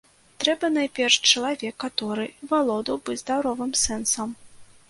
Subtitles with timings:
[0.43, 4.29] Трэба найперш чалавек, каторы валодаў бы здаровым сэнсам.